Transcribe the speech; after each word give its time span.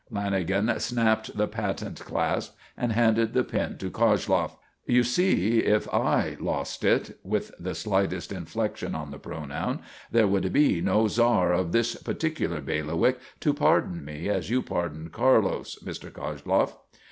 Lanagan 0.11 0.81
snapped 0.81 1.37
the 1.37 1.47
patent 1.47 1.99
clasp 1.99 2.55
and 2.75 2.91
handed 2.91 3.33
the 3.33 3.43
pin 3.43 3.77
to 3.77 3.91
Koshloff. 3.91 4.55
"You 4.87 5.03
see, 5.03 5.59
if 5.59 5.87
I 5.93 6.37
lost 6.39 6.83
it," 6.83 7.19
with 7.23 7.51
the 7.59 7.75
slightest 7.75 8.31
inflection 8.31 8.95
on 8.95 9.11
the 9.11 9.19
pronoun, 9.19 9.81
"there 10.09 10.25
would 10.25 10.51
be 10.51 10.81
no 10.81 11.07
Czar 11.07 11.53
of 11.53 11.71
this 11.71 11.93
'particular 11.93 12.61
bailiwick' 12.61 13.19
to 13.41 13.53
pardon 13.53 14.03
me 14.03 14.27
as 14.27 14.49
you 14.49 14.63
pardoned 14.63 15.11
Carlos, 15.11 15.77
Mr. 15.83 16.09
Koshloff." 16.11 16.73